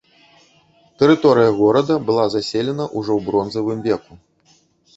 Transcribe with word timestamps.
Тэрыторыя 1.01 1.51
горада 1.59 1.93
была 2.09 2.25
заселена 2.37 2.89
ўжо 2.97 3.11
ў 3.15 3.21
бронзавым 3.31 3.79
веку. 3.89 4.13